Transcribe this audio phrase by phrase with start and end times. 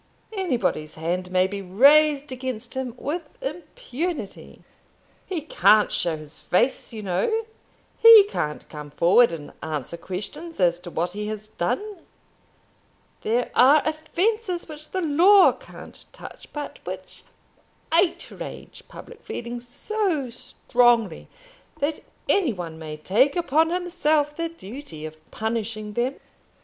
[0.33, 4.63] Anybody's hand may be raised against him with impunity.
[5.27, 7.45] He can't show his face, you know.
[7.99, 12.01] He can't come forward and answer questions as to what he has done.
[13.21, 17.23] There are offences which the law can't touch, but which
[17.91, 21.27] outrage public feeling so strongly
[21.77, 26.15] that any one may take upon himself the duty of punishing them.